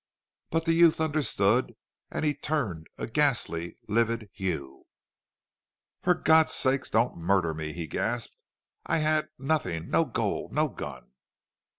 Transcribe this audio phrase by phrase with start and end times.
[0.49, 1.75] But the youth understood
[2.09, 4.87] and he turned a ghastly livid hue.
[6.01, 8.35] "For God's sake don't murder me!" he gasped.
[8.83, 11.11] "I had nothing no gold no gun!"